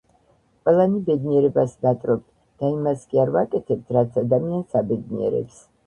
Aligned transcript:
ყველანი 0.67 1.01
ბედნიერებას 1.09 1.75
ვნატრობთ 1.85 2.25
და 2.63 2.73
იმას 2.79 3.07
კი 3.13 3.23
არ 3.27 3.35
ვაკეთებთ, 3.39 3.97
რაც 4.01 4.21
ადამიანს 4.27 4.85
აბედნიერებს. 4.85 5.67